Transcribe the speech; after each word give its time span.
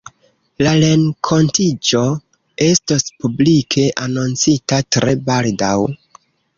La 0.67 0.71
renkontiĝo 0.83 2.01
estos 2.71 3.07
publike 3.21 3.87
anoncita 4.09 4.85
tre 4.99 5.19
baldaŭ. 5.33 5.75